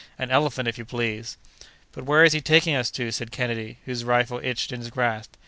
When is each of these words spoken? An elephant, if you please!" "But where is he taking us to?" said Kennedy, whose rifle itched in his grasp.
An 0.17 0.31
elephant, 0.31 0.67
if 0.67 0.79
you 0.79 0.83
please!" 0.83 1.37
"But 1.91 2.05
where 2.05 2.23
is 2.23 2.33
he 2.33 2.41
taking 2.41 2.73
us 2.75 2.89
to?" 2.89 3.11
said 3.11 3.29
Kennedy, 3.31 3.77
whose 3.85 4.03
rifle 4.03 4.41
itched 4.43 4.71
in 4.71 4.79
his 4.79 4.89
grasp. 4.89 5.33